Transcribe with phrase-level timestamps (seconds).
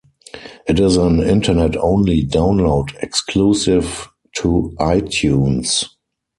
[0.67, 5.85] It is an internet-only download exclusive to iTunes.